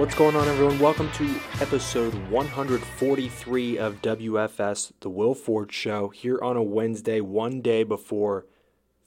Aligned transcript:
What's 0.00 0.14
going 0.14 0.34
on, 0.34 0.48
everyone? 0.48 0.78
Welcome 0.78 1.12
to 1.12 1.30
episode 1.60 2.14
143 2.30 3.76
of 3.76 4.00
WFS, 4.00 4.92
The 5.00 5.10
Will 5.10 5.34
Ford 5.34 5.70
Show, 5.70 6.08
here 6.08 6.40
on 6.42 6.56
a 6.56 6.62
Wednesday, 6.62 7.20
one 7.20 7.60
day 7.60 7.82
before 7.82 8.46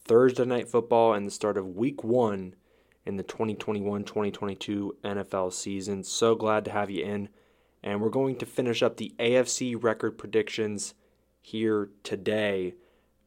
Thursday 0.06 0.46
Night 0.46 0.70
Football 0.70 1.16
and 1.16 1.26
the 1.26 1.32
start 1.32 1.58
of 1.58 1.76
week 1.76 2.04
one 2.04 2.54
in 3.08 3.18
the 3.18 3.24
2021 3.24 4.04
2022 4.04 4.96
NFL 5.04 5.52
season. 5.52 6.04
So 6.04 6.36
glad 6.36 6.64
to 6.66 6.72
have 6.72 6.92
you 6.92 7.04
in. 7.04 7.30
And 7.82 8.00
we're 8.00 8.10
going 8.10 8.36
to 8.36 8.46
finish 8.46 8.84
up 8.84 8.98
the 8.98 9.16
AFC 9.18 9.76
record 9.76 10.20
predictions 10.20 10.94
here 11.42 11.90
today. 12.04 12.76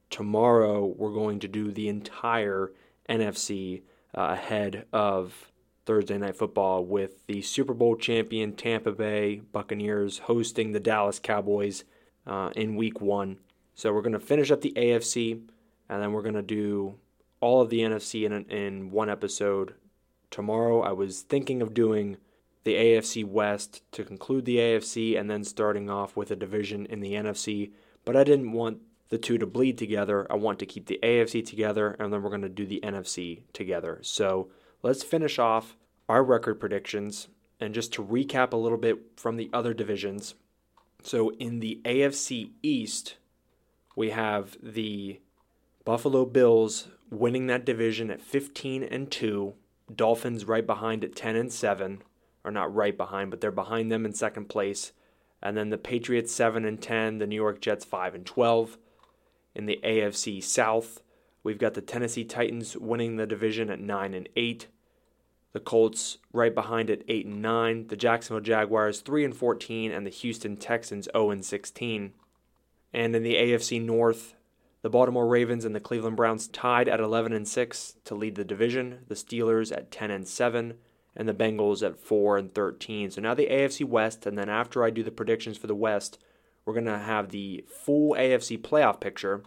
Tomorrow, 0.08 0.94
we're 0.96 1.12
going 1.12 1.40
to 1.40 1.48
do 1.48 1.72
the 1.72 1.88
entire 1.88 2.70
NFC 3.08 3.82
uh, 4.16 4.34
ahead 4.34 4.86
of 4.92 5.50
Thursday 5.86 6.18
Night 6.18 6.36
Football 6.36 6.84
with 6.84 7.24
the 7.26 7.40
Super 7.40 7.72
Bowl 7.72 7.96
champion 7.96 8.52
Tampa 8.52 8.92
Bay 8.92 9.40
Buccaneers 9.52 10.18
hosting 10.18 10.72
the 10.72 10.80
Dallas 10.80 11.20
Cowboys 11.20 11.84
uh, 12.26 12.50
in 12.56 12.76
week 12.76 13.00
one. 13.00 13.38
So 13.74 13.92
we're 13.92 14.02
going 14.02 14.12
to 14.12 14.20
finish 14.20 14.50
up 14.50 14.60
the 14.60 14.74
AFC 14.76 15.40
and 15.88 16.02
then 16.02 16.12
we're 16.12 16.22
going 16.22 16.34
to 16.34 16.42
do 16.42 16.96
all 17.40 17.60
of 17.60 17.70
the 17.70 17.80
NFC 17.80 18.24
in, 18.26 18.32
in 18.50 18.90
one 18.90 19.08
episode 19.08 19.74
tomorrow. 20.30 20.82
I 20.82 20.92
was 20.92 21.22
thinking 21.22 21.62
of 21.62 21.72
doing 21.72 22.16
the 22.64 22.74
AFC 22.74 23.24
West 23.24 23.82
to 23.92 24.04
conclude 24.04 24.44
the 24.44 24.56
AFC 24.56 25.18
and 25.18 25.30
then 25.30 25.44
starting 25.44 25.88
off 25.88 26.16
with 26.16 26.32
a 26.32 26.36
division 26.36 26.86
in 26.86 26.98
the 26.98 27.12
NFC, 27.12 27.70
but 28.04 28.16
I 28.16 28.24
didn't 28.24 28.50
want 28.50 28.78
the 29.08 29.18
two 29.18 29.38
to 29.38 29.46
bleed 29.46 29.78
together. 29.78 30.26
I 30.28 30.34
want 30.34 30.58
to 30.58 30.66
keep 30.66 30.86
the 30.86 30.98
AFC 31.00 31.46
together 31.46 31.94
and 32.00 32.12
then 32.12 32.22
we're 32.22 32.30
going 32.30 32.42
to 32.42 32.48
do 32.48 32.66
the 32.66 32.80
NFC 32.82 33.42
together. 33.52 34.00
So 34.02 34.48
let's 34.86 35.02
finish 35.02 35.38
off 35.38 35.76
our 36.08 36.22
record 36.22 36.60
predictions. 36.60 37.28
And 37.58 37.74
just 37.74 37.92
to 37.94 38.04
recap 38.04 38.52
a 38.52 38.56
little 38.56 38.78
bit 38.78 38.98
from 39.16 39.36
the 39.36 39.50
other 39.52 39.74
divisions. 39.74 40.34
So 41.02 41.30
in 41.38 41.60
the 41.60 41.80
AFC 41.84 42.50
East, 42.62 43.16
we 43.96 44.10
have 44.10 44.56
the 44.62 45.20
Buffalo 45.84 46.26
Bills 46.26 46.88
winning 47.10 47.46
that 47.46 47.64
division 47.64 48.10
at 48.10 48.20
15 48.20 48.82
and 48.82 49.10
2, 49.10 49.54
Dolphins 49.94 50.44
right 50.44 50.66
behind 50.66 51.02
at 51.02 51.16
10 51.16 51.34
and 51.34 51.52
7, 51.52 52.02
or 52.44 52.50
not 52.50 52.74
right 52.74 52.96
behind, 52.96 53.30
but 53.30 53.40
they're 53.40 53.50
behind 53.50 53.90
them 53.90 54.04
in 54.04 54.12
second 54.12 54.48
place. 54.50 54.92
And 55.42 55.56
then 55.56 55.70
the 55.70 55.78
Patriots 55.78 56.32
7 56.32 56.64
and 56.64 56.80
10, 56.80 57.18
the 57.18 57.26
New 57.26 57.36
York 57.36 57.60
Jets 57.60 57.84
5 57.84 58.14
and 58.14 58.26
12. 58.26 58.76
In 59.54 59.66
the 59.66 59.80
AFC 59.82 60.42
South, 60.42 61.00
we've 61.42 61.58
got 61.58 61.74
the 61.74 61.80
Tennessee 61.80 62.24
Titans 62.24 62.76
winning 62.76 63.16
the 63.16 63.26
division 63.26 63.70
at 63.70 63.80
9 63.80 64.12
and 64.12 64.28
8, 64.36 64.66
the 65.52 65.60
Colts 65.60 66.18
right 66.32 66.54
behind 66.54 66.90
at 66.90 67.02
8 67.08 67.26
and 67.26 67.42
9, 67.42 67.86
the 67.88 67.96
Jacksonville 67.96 68.42
Jaguars 68.42 69.00
3 69.00 69.24
and 69.24 69.36
14 69.36 69.90
and 69.90 70.06
the 70.06 70.10
Houston 70.10 70.56
Texans 70.56 71.08
0 71.12 71.30
and 71.30 71.44
16. 71.44 72.12
And 72.92 73.16
in 73.16 73.22
the 73.22 73.34
AFC 73.34 73.82
North, 73.82 74.34
the 74.82 74.90
Baltimore 74.90 75.26
Ravens 75.26 75.64
and 75.64 75.74
the 75.74 75.80
Cleveland 75.80 76.16
Browns 76.16 76.46
tied 76.48 76.88
at 76.88 77.00
11 77.00 77.32
and 77.32 77.48
6 77.48 77.96
to 78.04 78.14
lead 78.14 78.34
the 78.34 78.44
division, 78.44 79.00
the 79.08 79.14
Steelers 79.14 79.76
at 79.76 79.90
10 79.90 80.10
and 80.10 80.28
7 80.28 80.74
and 81.16 81.28
the 81.28 81.34
Bengals 81.34 81.84
at 81.84 81.98
4 81.98 82.36
and 82.36 82.54
13. 82.54 83.10
So 83.10 83.20
now 83.20 83.34
the 83.34 83.48
AFC 83.48 83.84
West 83.84 84.26
and 84.26 84.38
then 84.38 84.48
after 84.48 84.84
I 84.84 84.90
do 84.90 85.02
the 85.02 85.10
predictions 85.10 85.56
for 85.56 85.66
the 85.66 85.74
West, 85.74 86.18
we're 86.64 86.74
going 86.74 86.84
to 86.86 86.98
have 86.98 87.30
the 87.30 87.64
full 87.68 88.14
AFC 88.14 88.60
playoff 88.60 89.00
picture. 89.00 89.42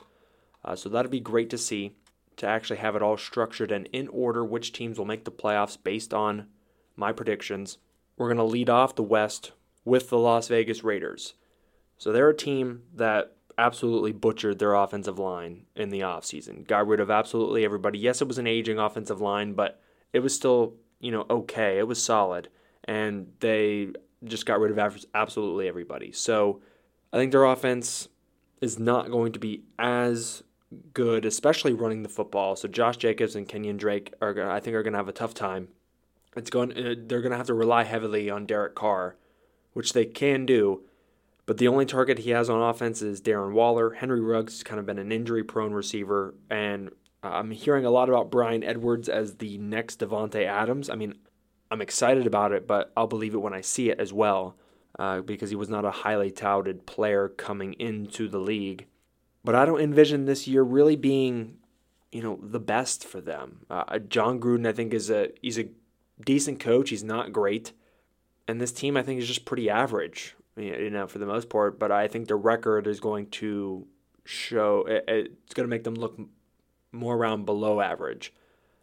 Uh, 0.65 0.75
so 0.75 0.89
that'll 0.89 1.11
be 1.11 1.19
great 1.19 1.49
to 1.51 1.57
see 1.57 1.95
to 2.39 2.47
actually 2.47 2.77
have 2.77 2.95
it 2.95 3.01
all 3.01 3.17
structured 3.17 3.71
and 3.71 3.87
in 3.93 4.07
order 4.07 4.43
which 4.43 4.73
teams 4.73 4.97
will 4.97 5.05
make 5.05 5.25
the 5.25 5.31
playoffs 5.31 5.77
based 5.81 6.13
on 6.13 6.47
my 6.95 7.11
predictions. 7.11 7.77
We're 8.17 8.27
going 8.27 8.37
to 8.37 8.43
lead 8.43 8.69
off 8.69 8.95
the 8.95 9.03
West 9.03 9.51
with 9.85 10.09
the 10.09 10.17
Las 10.17 10.47
Vegas 10.47 10.83
Raiders. 10.83 11.35
So 11.97 12.11
they're 12.11 12.29
a 12.29 12.35
team 12.35 12.83
that 12.95 13.35
absolutely 13.57 14.13
butchered 14.13 14.57
their 14.59 14.73
offensive 14.73 15.19
line 15.19 15.65
in 15.75 15.89
the 15.89 15.99
offseason. 15.99 16.65
Got 16.65 16.87
rid 16.87 17.01
of 17.01 17.11
absolutely 17.11 17.65
everybody. 17.65 17.99
Yes, 17.99 18.21
it 18.21 18.27
was 18.27 18.37
an 18.37 18.47
aging 18.47 18.79
offensive 18.79 19.19
line, 19.19 19.53
but 19.53 19.81
it 20.13 20.19
was 20.19 20.33
still, 20.33 20.75
you 20.99 21.11
know, 21.11 21.25
okay. 21.29 21.77
It 21.77 21.87
was 21.87 22.01
solid. 22.01 22.47
And 22.85 23.33
they 23.41 23.89
just 24.23 24.45
got 24.45 24.59
rid 24.59 24.77
of 24.77 25.05
absolutely 25.13 25.67
everybody. 25.67 26.13
So 26.13 26.61
I 27.11 27.17
think 27.17 27.31
their 27.31 27.45
offense 27.45 28.07
is 28.61 28.79
not 28.79 29.11
going 29.11 29.33
to 29.33 29.39
be 29.39 29.63
as 29.77 30.43
good, 30.93 31.25
especially 31.25 31.73
running 31.73 32.03
the 32.03 32.09
football. 32.09 32.55
So 32.55 32.67
Josh 32.67 32.97
Jacobs 32.97 33.35
and 33.35 33.47
Kenyan 33.47 33.77
Drake 33.77 34.13
are, 34.21 34.49
I 34.49 34.59
think, 34.59 34.75
are 34.75 34.83
going 34.83 34.93
to 34.93 34.99
have 34.99 35.09
a 35.09 35.13
tough 35.13 35.33
time. 35.33 35.69
It's 36.35 36.49
going, 36.49 36.71
uh, 36.73 36.95
they're 36.97 37.21
going 37.21 37.31
to 37.31 37.37
have 37.37 37.47
to 37.47 37.53
rely 37.53 37.83
heavily 37.83 38.29
on 38.29 38.45
Derek 38.45 38.75
Carr, 38.75 39.15
which 39.73 39.93
they 39.93 40.05
can 40.05 40.45
do. 40.45 40.83
But 41.47 41.57
the 41.57 41.67
only 41.67 41.87
target 41.87 42.19
he 42.19 42.29
has 42.29 42.49
on 42.49 42.61
offense 42.61 43.01
is 43.01 43.21
Darren 43.21 43.53
Waller. 43.53 43.95
Henry 43.95 44.21
Ruggs 44.21 44.53
has 44.53 44.63
kind 44.63 44.79
of 44.79 44.85
been 44.85 44.99
an 44.99 45.11
injury-prone 45.11 45.73
receiver, 45.73 46.35
and 46.51 46.91
I'm 47.23 47.49
hearing 47.49 47.85
a 47.85 47.89
lot 47.89 48.07
about 48.07 48.29
Bryan 48.29 48.63
Edwards 48.63 49.09
as 49.09 49.37
the 49.37 49.57
next 49.57 49.99
Davante 49.99 50.45
Adams. 50.45 50.91
I 50.91 50.95
mean, 50.95 51.15
I'm 51.71 51.81
excited 51.81 52.27
about 52.27 52.51
it, 52.51 52.67
but 52.67 52.91
I'll 52.95 53.07
believe 53.07 53.33
it 53.33 53.39
when 53.39 53.55
I 53.55 53.61
see 53.61 53.89
it 53.89 53.99
as 53.99 54.13
well, 54.13 54.55
uh, 54.99 55.21
because 55.21 55.49
he 55.49 55.55
was 55.55 55.69
not 55.69 55.85
a 55.85 55.91
highly 55.91 56.29
touted 56.29 56.85
player 56.85 57.27
coming 57.27 57.73
into 57.73 58.27
the 58.27 58.39
league. 58.39 58.85
But 59.43 59.55
I 59.55 59.65
don't 59.65 59.81
envision 59.81 60.25
this 60.25 60.47
year 60.47 60.63
really 60.63 60.95
being, 60.95 61.57
you 62.11 62.21
know, 62.21 62.39
the 62.41 62.59
best 62.59 63.05
for 63.05 63.21
them. 63.21 63.65
Uh, 63.69 63.99
Jon 63.99 64.39
Gruden, 64.39 64.67
I 64.67 64.73
think, 64.73 64.93
is 64.93 65.09
a 65.09 65.29
he's 65.41 65.57
a 65.57 65.69
decent 66.23 66.59
coach. 66.59 66.89
He's 66.89 67.03
not 67.03 67.31
great, 67.31 67.71
and 68.47 68.59
this 68.59 68.71
team, 68.71 68.97
I 68.97 69.03
think, 69.03 69.19
is 69.19 69.27
just 69.27 69.45
pretty 69.45 69.69
average. 69.69 70.35
You 70.57 70.89
know, 70.89 71.07
for 71.07 71.19
the 71.19 71.25
most 71.25 71.49
part. 71.49 71.79
But 71.79 71.91
I 71.91 72.09
think 72.09 72.27
the 72.27 72.35
record 72.35 72.85
is 72.85 72.99
going 72.99 73.29
to 73.31 73.87
show 74.25 74.83
it's 74.87 75.53
going 75.53 75.65
to 75.65 75.69
make 75.69 75.83
them 75.83 75.95
look 75.95 76.19
more 76.91 77.15
around 77.15 77.45
below 77.45 77.81
average. 77.81 78.33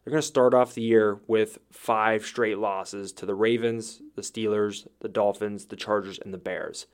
They're 0.04 0.12
going 0.12 0.22
to 0.22 0.26
start 0.26 0.54
off 0.54 0.74
the 0.74 0.82
year 0.82 1.20
with 1.26 1.58
five 1.72 2.24
straight 2.24 2.58
losses 2.58 3.12
to 3.14 3.26
the 3.26 3.34
Ravens, 3.34 4.00
the 4.14 4.22
Steelers, 4.22 4.86
the 5.00 5.08
Dolphins, 5.08 5.66
the 5.66 5.76
Chargers, 5.76 6.18
and 6.18 6.32
the 6.32 6.38
Bears. 6.38 6.86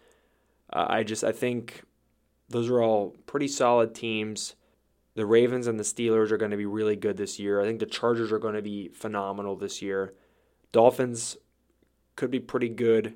Uh, 0.72 0.86
I 0.88 1.02
just 1.02 1.22
I 1.22 1.32
think 1.32 1.82
those 2.52 2.68
are 2.68 2.82
all 2.82 3.16
pretty 3.26 3.48
solid 3.48 3.94
teams. 3.94 4.54
The 5.14 5.26
Ravens 5.26 5.66
and 5.66 5.78
the 5.78 5.84
Steelers 5.84 6.30
are 6.30 6.38
going 6.38 6.50
to 6.52 6.56
be 6.56 6.66
really 6.66 6.96
good 6.96 7.16
this 7.16 7.38
year. 7.38 7.60
I 7.60 7.64
think 7.64 7.80
the 7.80 7.86
Chargers 7.86 8.32
are 8.32 8.38
going 8.38 8.54
to 8.54 8.62
be 8.62 8.88
phenomenal 8.88 9.56
this 9.56 9.82
year. 9.82 10.14
Dolphins 10.70 11.36
could 12.16 12.30
be 12.30 12.40
pretty 12.40 12.68
good. 12.68 13.14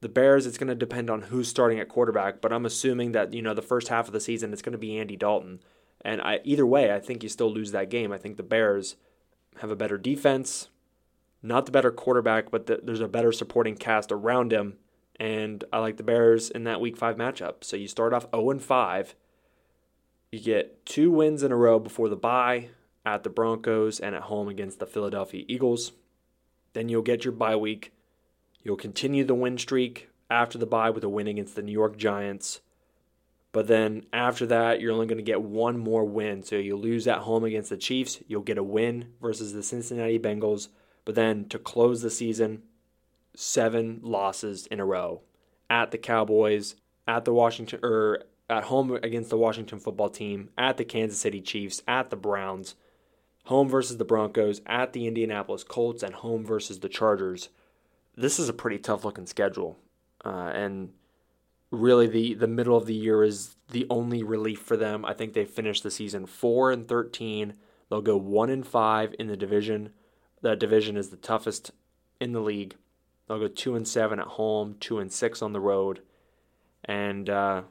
The 0.00 0.08
Bears, 0.08 0.46
it's 0.46 0.58
going 0.58 0.68
to 0.68 0.74
depend 0.74 1.10
on 1.10 1.22
who's 1.22 1.48
starting 1.48 1.80
at 1.80 1.88
quarterback, 1.88 2.40
but 2.40 2.52
I'm 2.52 2.66
assuming 2.66 3.12
that, 3.12 3.32
you 3.34 3.42
know, 3.42 3.54
the 3.54 3.62
first 3.62 3.88
half 3.88 4.06
of 4.06 4.12
the 4.12 4.20
season 4.20 4.52
it's 4.52 4.62
going 4.62 4.72
to 4.72 4.78
be 4.78 4.98
Andy 4.98 5.16
Dalton. 5.16 5.60
And 6.02 6.20
I, 6.20 6.40
either 6.44 6.66
way, 6.66 6.94
I 6.94 7.00
think 7.00 7.22
you 7.22 7.28
still 7.28 7.50
lose 7.52 7.72
that 7.72 7.90
game. 7.90 8.12
I 8.12 8.18
think 8.18 8.36
the 8.36 8.42
Bears 8.42 8.96
have 9.60 9.70
a 9.70 9.76
better 9.76 9.98
defense, 9.98 10.68
not 11.42 11.66
the 11.66 11.72
better 11.72 11.90
quarterback, 11.90 12.50
but 12.50 12.66
the, 12.66 12.80
there's 12.82 13.00
a 13.00 13.08
better 13.08 13.32
supporting 13.32 13.76
cast 13.76 14.12
around 14.12 14.52
him 14.52 14.76
and 15.18 15.64
I 15.72 15.78
like 15.78 15.96
the 15.96 16.02
Bears 16.02 16.50
in 16.50 16.64
that 16.64 16.80
Week 16.80 16.96
Five 16.96 17.16
matchup. 17.16 17.64
So 17.64 17.76
you 17.76 17.88
start 17.88 18.12
off 18.12 18.26
0 18.34 18.50
and 18.50 18.62
5. 18.62 19.14
You 20.32 20.40
get 20.40 20.84
two 20.84 21.10
wins 21.10 21.42
in 21.42 21.52
a 21.52 21.56
row 21.56 21.78
before 21.78 22.08
the 22.08 22.16
bye 22.16 22.68
at 23.04 23.22
the 23.22 23.30
Broncos 23.30 24.00
and 24.00 24.14
at 24.14 24.22
home 24.22 24.48
against 24.48 24.78
the 24.78 24.86
Philadelphia 24.86 25.44
Eagles. 25.48 25.92
Then 26.72 26.88
you'll 26.88 27.02
get 27.02 27.24
your 27.24 27.32
bye 27.32 27.56
week. 27.56 27.92
You'll 28.62 28.76
continue 28.76 29.24
the 29.24 29.34
win 29.34 29.56
streak 29.58 30.08
after 30.28 30.58
the 30.58 30.66
bye 30.66 30.90
with 30.90 31.04
a 31.04 31.08
win 31.08 31.28
against 31.28 31.54
the 31.54 31.62
New 31.62 31.72
York 31.72 31.96
Giants. 31.96 32.60
But 33.52 33.68
then 33.68 34.04
after 34.12 34.44
that, 34.46 34.80
you're 34.80 34.92
only 34.92 35.06
going 35.06 35.16
to 35.16 35.22
get 35.22 35.40
one 35.40 35.78
more 35.78 36.04
win. 36.04 36.42
So 36.42 36.56
you 36.56 36.76
lose 36.76 37.06
at 37.06 37.20
home 37.20 37.44
against 37.44 37.70
the 37.70 37.78
Chiefs. 37.78 38.18
You'll 38.26 38.42
get 38.42 38.58
a 38.58 38.62
win 38.62 39.14
versus 39.22 39.54
the 39.54 39.62
Cincinnati 39.62 40.18
Bengals. 40.18 40.68
But 41.06 41.14
then 41.14 41.48
to 41.48 41.58
close 41.58 42.02
the 42.02 42.10
season, 42.10 42.64
seven 43.36 44.00
losses 44.02 44.66
in 44.66 44.80
a 44.80 44.84
row 44.84 45.20
at 45.70 45.92
the 45.92 45.98
Cowboys, 45.98 46.74
at 47.06 47.24
the 47.24 47.32
Washington 47.32 47.78
or 47.82 48.24
at 48.48 48.64
home 48.64 48.98
against 49.02 49.30
the 49.30 49.36
Washington 49.36 49.78
football 49.78 50.08
team, 50.08 50.50
at 50.56 50.76
the 50.76 50.84
Kansas 50.84 51.18
City 51.18 51.40
Chiefs, 51.40 51.82
at 51.86 52.10
the 52.10 52.16
Browns, 52.16 52.74
home 53.44 53.68
versus 53.68 53.96
the 53.96 54.04
Broncos, 54.04 54.60
at 54.66 54.92
the 54.92 55.06
Indianapolis 55.06 55.64
Colts, 55.64 56.02
and 56.02 56.14
home 56.14 56.44
versus 56.44 56.80
the 56.80 56.88
Chargers. 56.88 57.50
This 58.16 58.38
is 58.38 58.48
a 58.48 58.52
pretty 58.52 58.78
tough 58.78 59.04
looking 59.04 59.26
schedule. 59.26 59.78
Uh, 60.24 60.50
and 60.54 60.90
really 61.70 62.06
the, 62.06 62.34
the 62.34 62.46
middle 62.46 62.76
of 62.76 62.86
the 62.86 62.94
year 62.94 63.22
is 63.22 63.56
the 63.70 63.86
only 63.90 64.22
relief 64.22 64.60
for 64.60 64.76
them. 64.76 65.04
I 65.04 65.12
think 65.12 65.34
they 65.34 65.44
finished 65.44 65.82
the 65.82 65.90
season 65.90 66.26
four 66.26 66.70
and 66.70 66.88
thirteen. 66.88 67.54
They'll 67.90 68.00
go 68.00 68.16
one 68.16 68.50
and 68.50 68.66
five 68.66 69.14
in 69.18 69.26
the 69.26 69.36
division. 69.36 69.90
That 70.42 70.60
division 70.60 70.96
is 70.96 71.10
the 71.10 71.16
toughest 71.16 71.72
in 72.20 72.32
the 72.32 72.40
league. 72.40 72.76
They'll 73.26 73.38
go 73.38 73.48
two 73.48 73.74
and 73.74 73.86
seven 73.86 74.20
at 74.20 74.26
home, 74.26 74.76
two 74.78 74.98
and 74.98 75.12
six 75.12 75.42
on 75.42 75.52
the 75.52 75.60
road, 75.60 76.00
and 76.84 77.28
uh, 77.28 77.62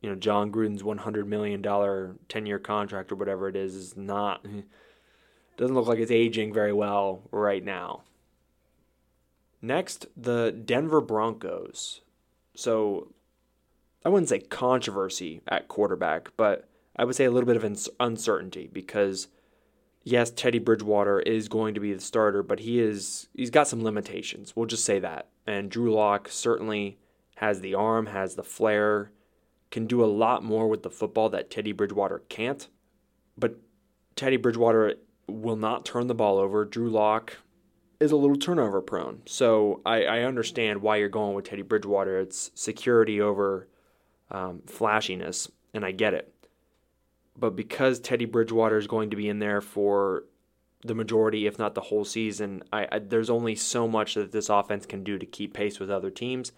you 0.00 0.10
know 0.10 0.16
Jon 0.16 0.50
Gruden's 0.50 0.82
one 0.82 0.98
hundred 0.98 1.28
million 1.28 1.62
dollar 1.62 2.16
ten 2.28 2.46
year 2.46 2.58
contract 2.58 3.12
or 3.12 3.16
whatever 3.16 3.48
it 3.48 3.56
is 3.56 3.74
is 3.74 3.96
not 3.96 4.44
doesn't 5.56 5.74
look 5.74 5.86
like 5.86 5.98
it's 5.98 6.10
aging 6.10 6.52
very 6.52 6.72
well 6.72 7.22
right 7.30 7.64
now. 7.64 8.02
Next, 9.60 10.06
the 10.16 10.50
Denver 10.50 11.00
Broncos. 11.00 12.00
So 12.54 13.12
I 14.04 14.08
wouldn't 14.08 14.28
say 14.28 14.40
controversy 14.40 15.40
at 15.46 15.68
quarterback, 15.68 16.32
but 16.36 16.68
I 16.96 17.04
would 17.04 17.14
say 17.14 17.24
a 17.24 17.30
little 17.30 17.46
bit 17.46 17.56
of 17.56 17.88
uncertainty 18.00 18.68
because 18.72 19.28
yes, 20.04 20.30
Teddy 20.30 20.58
Bridgewater 20.58 21.20
is 21.20 21.48
going 21.48 21.74
to 21.74 21.80
be 21.80 21.92
the 21.92 22.00
starter, 22.00 22.42
but 22.42 22.60
he 22.60 22.80
is 22.80 23.28
he's 23.34 23.50
got 23.50 23.68
some 23.68 23.82
limitations. 23.82 24.54
We'll 24.54 24.66
just 24.66 24.84
say 24.84 24.98
that. 25.00 25.28
And 25.46 25.70
Drew 25.70 25.92
Lock 25.92 26.28
certainly 26.28 26.98
has 27.36 27.60
the 27.60 27.74
arm, 27.74 28.06
has 28.06 28.34
the 28.34 28.44
flair, 28.44 29.10
can 29.70 29.86
do 29.86 30.04
a 30.04 30.06
lot 30.06 30.44
more 30.44 30.68
with 30.68 30.82
the 30.82 30.90
football 30.90 31.28
that 31.30 31.50
Teddy 31.50 31.72
Bridgewater 31.72 32.22
can't. 32.28 32.68
But 33.36 33.56
Teddy 34.14 34.36
Bridgewater 34.36 34.94
will 35.26 35.56
not 35.56 35.84
turn 35.84 36.06
the 36.06 36.14
ball 36.14 36.38
over. 36.38 36.64
Drew 36.64 36.90
Lock 36.90 37.38
is 37.98 38.12
a 38.12 38.16
little 38.16 38.36
turnover 38.36 38.80
prone. 38.80 39.22
So 39.26 39.80
I, 39.86 40.04
I 40.04 40.20
understand 40.20 40.82
why 40.82 40.96
you're 40.96 41.08
going 41.08 41.34
with 41.34 41.46
Teddy 41.46 41.62
Bridgewater. 41.62 42.18
It's 42.18 42.50
security 42.54 43.20
over 43.20 43.68
um, 44.30 44.62
flashiness, 44.66 45.50
and 45.72 45.84
I 45.84 45.92
get 45.92 46.14
it. 46.14 46.31
But 47.36 47.56
because 47.56 47.98
Teddy 47.98 48.24
Bridgewater 48.24 48.76
is 48.76 48.86
going 48.86 49.10
to 49.10 49.16
be 49.16 49.28
in 49.28 49.38
there 49.38 49.60
for 49.60 50.24
the 50.84 50.94
majority, 50.94 51.46
if 51.46 51.58
not 51.58 51.74
the 51.74 51.80
whole 51.80 52.04
season, 52.04 52.62
I, 52.72 52.86
I, 52.90 52.98
there's 52.98 53.30
only 53.30 53.54
so 53.54 53.88
much 53.88 54.14
that 54.14 54.32
this 54.32 54.48
offense 54.48 54.84
can 54.84 55.04
do 55.04 55.18
to 55.18 55.26
keep 55.26 55.54
pace 55.54 55.80
with 55.80 55.90
other 55.90 56.10
teams, 56.10 56.52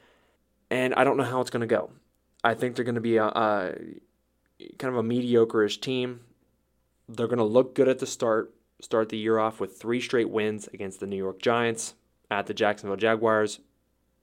and 0.70 0.94
I 0.94 1.04
don't 1.04 1.16
know 1.16 1.24
how 1.24 1.40
it's 1.40 1.50
going 1.50 1.60
to 1.60 1.66
go. 1.66 1.90
I 2.42 2.54
think 2.54 2.74
they're 2.74 2.84
going 2.84 2.94
to 2.96 3.00
be 3.00 3.18
a, 3.18 3.26
a 3.26 3.74
kind 4.78 4.92
of 4.92 4.96
a 4.96 5.02
mediocre-ish 5.02 5.80
team. 5.80 6.20
They're 7.08 7.28
going 7.28 7.38
to 7.38 7.44
look 7.44 7.74
good 7.74 7.88
at 7.88 7.98
the 7.98 8.06
start, 8.06 8.54
start 8.80 9.10
the 9.10 9.18
year 9.18 9.38
off 9.38 9.60
with 9.60 9.78
three 9.78 10.00
straight 10.00 10.30
wins 10.30 10.68
against 10.72 11.00
the 11.00 11.06
New 11.06 11.16
York 11.16 11.40
Giants, 11.40 11.94
at 12.30 12.46
the 12.46 12.54
Jacksonville 12.54 12.96
Jaguars, 12.96 13.60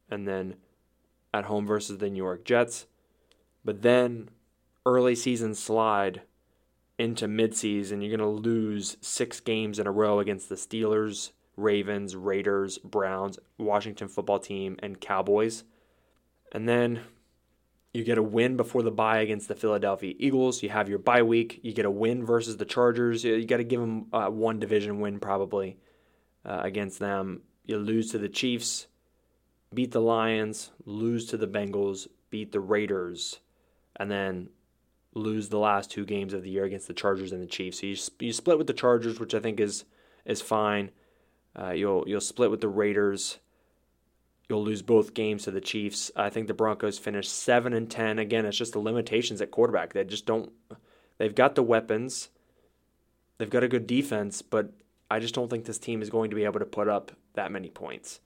and 0.09 0.27
then 0.27 0.56
at 1.33 1.45
home 1.45 1.65
versus 1.65 2.00
the 2.00 2.09
New 2.09 2.18
York 2.18 2.44
Jets. 2.44 2.88
But 3.63 3.83
then 3.83 4.30
early 4.86 5.15
season 5.15 5.53
slide 5.53 6.24
into 7.01 7.27
midseason, 7.27 8.01
you're 8.01 8.15
going 8.15 8.19
to 8.19 8.27
lose 8.50 8.95
six 9.01 9.39
games 9.39 9.80
in 9.80 9.88
a 9.88 9.92
row 9.92 10.19
against 10.19 10.50
the 10.50 10.56
Steelers, 10.56 11.31
Ravens, 11.57 12.15
Raiders, 12.15 12.77
Browns, 12.77 13.39
Washington 13.57 14.07
football 14.07 14.38
team, 14.38 14.77
and 14.83 15.01
Cowboys. 15.01 15.63
And 16.51 16.69
then 16.69 17.01
you 17.92 18.03
get 18.03 18.19
a 18.19 18.24
win 18.24 18.56
before 18.56 18.83
the 18.83 18.92
bye 18.92 19.19
against 19.19 19.48
the 19.48 19.56
Philadelphia 19.56 20.13
Eagles. 20.19 20.62
You 20.62 20.69
have 20.69 20.89
your 20.89 21.00
bye 21.00 21.24
week. 21.24 21.59
You 21.63 21.74
get 21.74 21.86
a 21.86 21.92
win 21.92 22.24
versus 22.24 22.57
the 22.57 22.65
Chargers. 22.65 23.24
You 23.24 23.45
got 23.45 23.57
to 23.57 23.63
give 23.63 23.81
them 23.81 24.06
uh, 24.13 24.27
one 24.27 24.59
division 24.59 25.00
win 25.00 25.19
probably 25.19 25.77
uh, 26.45 26.62
against 26.63 27.00
them. 27.00 27.42
You 27.65 27.80
lose 27.80 28.12
to 28.12 28.19
the 28.19 28.30
Chiefs, 28.30 28.86
beat 29.74 29.92
the 29.92 30.01
Lions, 30.01 30.71
lose 30.86 31.25
to 31.27 31.38
the 31.38 31.48
Bengals, 31.48 32.07
beat 32.30 32.51
the 32.51 32.59
Raiders, 32.59 33.39
and 33.95 34.09
then 34.09 34.50
lose 35.13 35.49
the 35.49 35.59
last 35.59 35.91
two 35.91 36.05
games 36.05 36.33
of 36.33 36.43
the 36.43 36.49
year 36.49 36.63
against 36.63 36.87
the 36.87 36.93
Chargers 36.93 37.31
and 37.31 37.41
the 37.41 37.47
Chiefs. 37.47 37.79
So 37.79 37.87
you, 37.87 37.97
you 38.19 38.33
split 38.33 38.57
with 38.57 38.67
the 38.67 38.73
Chargers, 38.73 39.19
which 39.19 39.33
I 39.33 39.39
think 39.39 39.59
is 39.59 39.85
is 40.25 40.41
fine. 40.41 40.91
Uh, 41.57 41.71
you'll 41.71 42.03
you'll 42.07 42.21
split 42.21 42.51
with 42.51 42.61
the 42.61 42.67
Raiders. 42.67 43.39
You'll 44.49 44.63
lose 44.63 44.81
both 44.81 45.13
games 45.13 45.43
to 45.43 45.51
the 45.51 45.61
Chiefs. 45.61 46.11
I 46.15 46.29
think 46.29 46.47
the 46.47 46.53
Broncos 46.53 46.99
finished 46.99 47.31
seven 47.31 47.73
and 47.73 47.89
ten. 47.89 48.19
Again, 48.19 48.45
it's 48.45 48.57
just 48.57 48.73
the 48.73 48.79
limitations 48.79 49.41
at 49.41 49.51
quarterback. 49.51 49.93
They 49.93 50.03
just 50.03 50.25
don't. 50.25 50.51
They've 51.17 51.35
got 51.35 51.55
the 51.55 51.63
weapons. 51.63 52.29
They've 53.37 53.49
got 53.49 53.63
a 53.63 53.67
good 53.67 53.87
defense, 53.87 54.41
but 54.41 54.71
I 55.09 55.19
just 55.19 55.33
don't 55.33 55.49
think 55.49 55.65
this 55.65 55.79
team 55.79 56.01
is 56.01 56.09
going 56.09 56.29
to 56.29 56.35
be 56.35 56.45
able 56.45 56.59
to 56.59 56.65
put 56.65 56.87
up 56.87 57.11
that 57.33 57.51
many 57.51 57.69
points. 57.69 58.19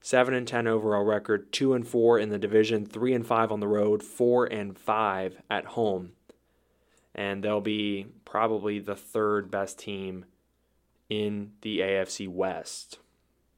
7 0.00 0.34
and 0.34 0.46
10 0.46 0.66
overall 0.66 1.04
record, 1.04 1.52
2 1.52 1.74
and 1.74 1.86
4 1.86 2.18
in 2.18 2.28
the 2.30 2.38
division, 2.38 2.86
3 2.86 3.14
and 3.14 3.26
5 3.26 3.52
on 3.52 3.60
the 3.60 3.68
road, 3.68 4.02
4 4.02 4.46
and 4.46 4.78
5 4.78 5.42
at 5.50 5.64
home. 5.64 6.12
And 7.16 7.42
they'll 7.42 7.60
be 7.60 8.06
probably 8.24 8.78
the 8.78 8.94
third 8.94 9.50
best 9.50 9.78
team 9.78 10.26
in 11.08 11.52
the 11.62 11.80
AFC 11.80 12.28
West. 12.28 12.98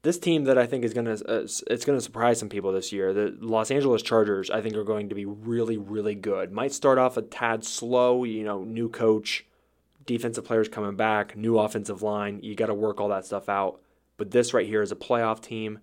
This 0.03 0.19
team 0.19 0.45
that 0.45 0.57
I 0.57 0.65
think 0.65 0.85
is 0.85 0.95
going 0.95 1.07
to 1.07 1.29
uh, 1.29 1.41
it's 1.43 1.85
going 1.85 1.99
to 1.99 2.01
surprise 2.01 2.39
some 2.39 2.49
people 2.49 2.73
this 2.73 2.93
year. 2.93 3.13
The 3.13 3.37
Los 3.41 3.71
Angeles 3.71 4.01
Chargers 4.01 4.49
I 4.49 4.61
think 4.61 4.77
are 4.77 4.85
going 4.85 5.09
to 5.09 5.15
be 5.15 5.25
really 5.25 5.77
really 5.77 6.15
good. 6.15 6.53
Might 6.53 6.73
start 6.73 6.99
off 6.99 7.17
a 7.17 7.23
tad 7.23 7.65
slow, 7.65 8.23
you 8.23 8.45
know, 8.45 8.63
new 8.63 8.89
coach, 8.89 9.45
defensive 10.07 10.45
players 10.45 10.69
coming 10.69 10.95
back, 10.95 11.37
new 11.37 11.59
offensive 11.59 12.01
line. 12.01 12.39
You 12.43 12.55
got 12.55 12.67
to 12.67 12.75
work 12.75 13.01
all 13.01 13.09
that 13.09 13.27
stuff 13.27 13.49
out. 13.49 13.81
But 14.17 14.31
this 14.31 14.55
right 14.55 14.67
here 14.67 14.83
is 14.83 14.93
a 14.93 14.97
playoff 14.97 15.41
team 15.41 15.81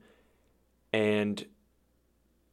and 0.94 1.46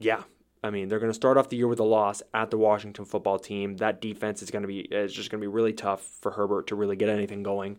yeah, 0.01 0.23
I 0.63 0.71
mean, 0.71 0.89
they're 0.89 1.01
going 1.01 1.11
to 1.11 1.15
start 1.15 1.37
off 1.37 1.49
the 1.49 1.57
year 1.57 1.67
with 1.67 1.81
a 1.81 1.85
loss 1.85 2.23
at 2.33 2.51
the 2.51 2.59
Washington 2.59 3.05
football 3.05 3.39
team. 3.39 3.79
That 3.79 4.01
defense 4.01 4.43
is 4.43 4.51
going 4.51 4.63
to 4.63 4.69
be 4.69 4.81
is 4.81 5.13
just 5.13 5.31
going 5.31 5.41
to 5.41 5.45
be 5.45 5.53
really 5.53 5.73
tough 5.73 6.03
for 6.21 6.33
Herbert 6.33 6.69
to 6.69 6.77
really 6.77 6.97
get 6.97 7.09
anything 7.09 7.43
going. 7.43 7.79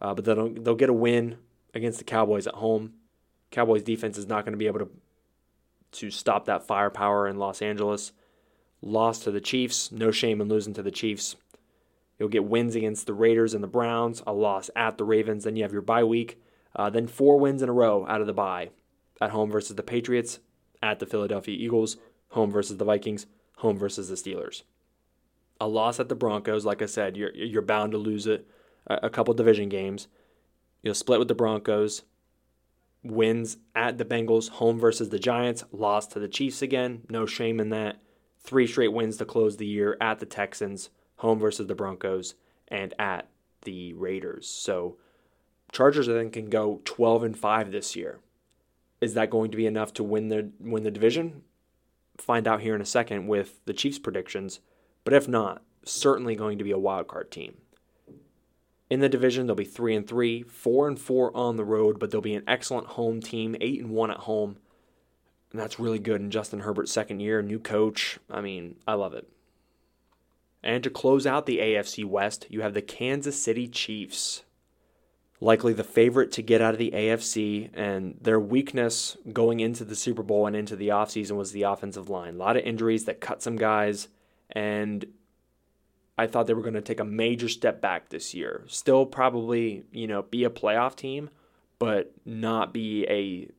Uh, 0.00 0.14
but 0.14 0.24
they'll 0.24 0.48
they'll 0.48 0.74
get 0.76 0.90
a 0.90 0.94
win 0.94 1.38
against 1.74 1.98
the 1.98 2.04
Cowboys 2.04 2.46
at 2.46 2.54
home. 2.54 2.92
Cowboys 3.50 3.82
defense 3.82 4.18
is 4.18 4.26
not 4.26 4.44
going 4.44 4.52
to 4.52 4.58
be 4.58 4.68
able 4.68 4.80
to 4.80 4.90
to 5.92 6.10
stop 6.10 6.44
that 6.44 6.66
firepower 6.66 7.26
in 7.26 7.38
Los 7.38 7.60
Angeles. 7.60 8.12
Loss 8.82 9.20
to 9.20 9.30
the 9.30 9.40
Chiefs, 9.40 9.90
no 9.90 10.10
shame 10.10 10.40
in 10.40 10.48
losing 10.48 10.74
to 10.74 10.82
the 10.82 10.90
Chiefs. 10.90 11.36
You'll 12.18 12.28
get 12.28 12.44
wins 12.44 12.76
against 12.76 13.06
the 13.06 13.14
Raiders 13.14 13.52
and 13.54 13.62
the 13.62 13.68
Browns, 13.68 14.22
a 14.26 14.32
loss 14.32 14.70
at 14.76 14.96
the 14.96 15.04
Ravens. 15.04 15.44
Then 15.44 15.56
you 15.56 15.62
have 15.64 15.72
your 15.72 15.82
bye 15.82 16.04
week. 16.04 16.40
Uh, 16.74 16.90
then 16.90 17.06
four 17.06 17.38
wins 17.38 17.62
in 17.62 17.68
a 17.68 17.72
row 17.72 18.06
out 18.06 18.20
of 18.20 18.26
the 18.26 18.32
bye 18.32 18.70
at 19.20 19.30
home 19.30 19.50
versus 19.50 19.76
the 19.76 19.82
Patriots, 19.82 20.40
at 20.86 21.00
the 21.00 21.06
Philadelphia 21.06 21.56
Eagles, 21.58 21.96
home 22.28 22.50
versus 22.50 22.76
the 22.76 22.84
Vikings, 22.84 23.26
home 23.56 23.76
versus 23.76 24.08
the 24.08 24.14
Steelers. 24.14 24.62
A 25.60 25.66
loss 25.66 25.98
at 25.98 26.08
the 26.08 26.14
Broncos, 26.14 26.64
like 26.64 26.82
I 26.82 26.86
said, 26.86 27.16
you're 27.16 27.34
you're 27.34 27.62
bound 27.62 27.92
to 27.92 27.98
lose 27.98 28.26
it. 28.26 28.46
A, 28.88 29.10
couple 29.10 29.34
division 29.34 29.68
games, 29.68 30.06
you'll 30.80 30.94
split 30.94 31.18
with 31.18 31.26
the 31.26 31.34
Broncos. 31.34 32.02
Wins 33.02 33.56
at 33.74 33.98
the 33.98 34.04
Bengals, 34.04 34.48
home 34.48 34.78
versus 34.78 35.08
the 35.08 35.18
Giants, 35.18 35.64
lost 35.72 36.12
to 36.12 36.20
the 36.20 36.28
Chiefs 36.28 36.62
again. 36.62 37.02
No 37.10 37.26
shame 37.26 37.58
in 37.58 37.70
that. 37.70 38.00
Three 38.40 38.66
straight 38.66 38.92
wins 38.92 39.16
to 39.16 39.24
close 39.24 39.56
the 39.56 39.66
year 39.66 39.96
at 40.00 40.20
the 40.20 40.26
Texans, 40.26 40.90
home 41.16 41.40
versus 41.40 41.66
the 41.66 41.74
Broncos, 41.74 42.34
and 42.68 42.94
at 42.98 43.28
the 43.62 43.92
Raiders. 43.94 44.48
So 44.48 44.98
Chargers 45.72 46.08
I 46.08 46.12
think 46.12 46.32
can 46.32 46.48
go 46.48 46.80
12 46.84 47.22
and 47.24 47.38
5 47.38 47.72
this 47.72 47.96
year. 47.96 48.20
Is 49.06 49.14
that 49.14 49.30
going 49.30 49.52
to 49.52 49.56
be 49.56 49.66
enough 49.66 49.92
to 49.94 50.02
win 50.02 50.26
the 50.26 50.50
win 50.58 50.82
the 50.82 50.90
division? 50.90 51.42
Find 52.18 52.48
out 52.48 52.60
here 52.60 52.74
in 52.74 52.80
a 52.80 52.84
second 52.84 53.28
with 53.28 53.64
the 53.64 53.72
Chiefs 53.72 54.00
predictions. 54.00 54.58
But 55.04 55.14
if 55.14 55.28
not, 55.28 55.62
certainly 55.84 56.34
going 56.34 56.58
to 56.58 56.64
be 56.64 56.72
a 56.72 56.78
wild 56.78 57.06
card 57.06 57.30
team. 57.30 57.58
In 58.90 58.98
the 58.98 59.08
division, 59.08 59.46
they'll 59.46 59.54
be 59.54 59.62
three 59.64 59.94
and 59.94 60.08
three, 60.08 60.42
four 60.42 60.88
and 60.88 60.98
four 60.98 61.30
on 61.36 61.56
the 61.56 61.64
road, 61.64 62.00
but 62.00 62.10
they'll 62.10 62.20
be 62.20 62.34
an 62.34 62.42
excellent 62.48 62.88
home 62.88 63.20
team, 63.20 63.54
eight 63.60 63.80
and 63.80 63.90
one 63.90 64.10
at 64.10 64.16
home. 64.16 64.56
And 65.52 65.60
that's 65.60 65.78
really 65.78 66.00
good 66.00 66.20
in 66.20 66.32
Justin 66.32 66.60
Herbert's 66.60 66.90
second 66.90 67.20
year, 67.20 67.42
new 67.42 67.60
coach. 67.60 68.18
I 68.28 68.40
mean, 68.40 68.74
I 68.88 68.94
love 68.94 69.14
it. 69.14 69.28
And 70.64 70.82
to 70.82 70.90
close 70.90 71.28
out 71.28 71.46
the 71.46 71.58
AFC 71.58 72.04
West, 72.04 72.46
you 72.50 72.62
have 72.62 72.74
the 72.74 72.82
Kansas 72.82 73.40
City 73.40 73.68
Chiefs 73.68 74.42
likely 75.40 75.72
the 75.72 75.84
favorite 75.84 76.32
to 76.32 76.42
get 76.42 76.60
out 76.60 76.74
of 76.74 76.78
the 76.78 76.92
AFC, 76.92 77.70
and 77.74 78.16
their 78.20 78.40
weakness 78.40 79.16
going 79.32 79.60
into 79.60 79.84
the 79.84 79.96
Super 79.96 80.22
Bowl 80.22 80.46
and 80.46 80.56
into 80.56 80.76
the 80.76 80.88
offseason 80.88 81.32
was 81.32 81.52
the 81.52 81.62
offensive 81.62 82.08
line. 82.08 82.34
A 82.34 82.38
lot 82.38 82.56
of 82.56 82.64
injuries 82.64 83.04
that 83.04 83.20
cut 83.20 83.42
some 83.42 83.56
guys, 83.56 84.08
and 84.50 85.04
I 86.16 86.26
thought 86.26 86.46
they 86.46 86.54
were 86.54 86.62
going 86.62 86.74
to 86.74 86.80
take 86.80 87.00
a 87.00 87.04
major 87.04 87.48
step 87.48 87.80
back 87.80 88.08
this 88.08 88.34
year. 88.34 88.64
Still 88.68 89.04
probably, 89.04 89.84
you 89.92 90.06
know, 90.06 90.22
be 90.22 90.44
a 90.44 90.50
playoff 90.50 90.96
team, 90.96 91.28
but 91.78 92.12
not 92.24 92.72
be 92.72 93.06
a 93.08 93.50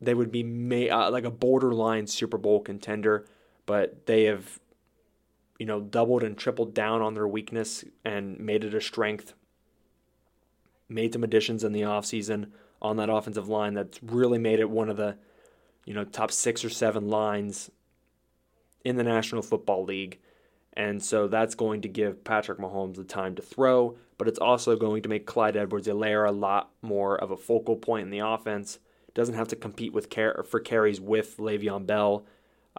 they 0.00 0.14
would 0.14 0.32
be 0.32 0.42
may, 0.42 0.90
uh, 0.90 1.10
like 1.12 1.24
a 1.24 1.30
borderline 1.30 2.08
Super 2.08 2.36
Bowl 2.36 2.58
contender, 2.60 3.24
but 3.66 4.06
they 4.06 4.24
have 4.24 4.58
you 5.60 5.66
know 5.66 5.80
doubled 5.80 6.24
and 6.24 6.36
tripled 6.36 6.74
down 6.74 7.02
on 7.02 7.14
their 7.14 7.28
weakness 7.28 7.84
and 8.04 8.38
made 8.40 8.64
it 8.64 8.74
a 8.74 8.80
strength 8.80 9.34
made 10.92 11.12
some 11.12 11.24
additions 11.24 11.64
in 11.64 11.72
the 11.72 11.82
offseason 11.82 12.50
on 12.80 12.96
that 12.96 13.10
offensive 13.10 13.48
line 13.48 13.74
that's 13.74 14.02
really 14.02 14.38
made 14.38 14.58
it 14.60 14.68
one 14.68 14.88
of 14.88 14.96
the 14.96 15.16
you 15.84 15.94
know 15.94 16.04
top 16.04 16.30
6 16.30 16.64
or 16.64 16.70
7 16.70 17.08
lines 17.08 17.70
in 18.84 18.96
the 18.96 19.04
National 19.04 19.42
Football 19.42 19.84
League. 19.84 20.18
And 20.74 21.02
so 21.02 21.28
that's 21.28 21.54
going 21.54 21.82
to 21.82 21.88
give 21.88 22.24
Patrick 22.24 22.58
Mahomes 22.58 22.96
the 22.96 23.04
time 23.04 23.34
to 23.34 23.42
throw, 23.42 23.96
but 24.16 24.26
it's 24.26 24.38
also 24.38 24.74
going 24.74 25.02
to 25.02 25.08
make 25.08 25.26
Clyde 25.26 25.56
Edwards-Helaire 25.56 26.26
a 26.26 26.32
lot 26.32 26.70
more 26.80 27.16
of 27.16 27.30
a 27.30 27.36
focal 27.36 27.76
point 27.76 28.04
in 28.04 28.10
the 28.10 28.26
offense. 28.26 28.78
Doesn't 29.14 29.34
have 29.34 29.48
to 29.48 29.56
compete 29.56 29.92
with 29.92 30.08
car- 30.08 30.42
for 30.44 30.60
carries 30.60 31.00
with 31.00 31.36
Le'Veon 31.36 31.86
Bell. 31.86 32.24